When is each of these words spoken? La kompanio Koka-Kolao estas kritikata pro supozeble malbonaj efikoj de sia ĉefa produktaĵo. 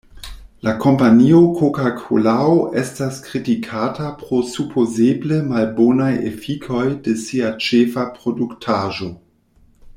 La 0.67 0.71
kompanio 0.83 1.41
Koka-Kolao 1.59 2.55
estas 2.83 3.19
kritikata 3.27 4.09
pro 4.23 4.41
supozeble 4.55 5.39
malbonaj 5.53 6.11
efikoj 6.33 6.83
de 7.09 7.17
sia 7.27 7.55
ĉefa 7.67 8.11
produktaĵo. 8.21 9.15